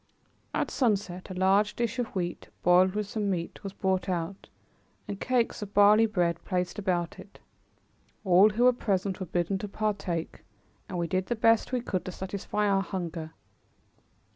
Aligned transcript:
At 0.51 0.71
sunset 0.71 1.29
a 1.29 1.35
large 1.35 1.75
dish 1.75 1.99
of 1.99 2.07
wheat, 2.15 2.49
boiled 2.63 2.95
with 2.95 3.05
some 3.05 3.29
meat, 3.29 3.63
was 3.63 3.71
brought 3.71 4.09
out, 4.09 4.49
and 5.07 5.19
cakes 5.19 5.61
of 5.61 5.75
barley 5.75 6.07
bread 6.07 6.43
placed 6.43 6.79
about 6.79 7.19
it. 7.19 7.37
All 8.25 8.49
who 8.49 8.63
were 8.63 8.73
present 8.73 9.19
were 9.19 9.27
bidden 9.27 9.59
to 9.59 9.67
partake, 9.67 10.41
and 10.89 10.97
we 10.97 11.05
did 11.05 11.27
the 11.27 11.35
best 11.35 11.71
we 11.71 11.81
could 11.81 12.03
to 12.05 12.11
satisfy 12.11 12.67
our 12.67 12.81
hunger. 12.81 13.33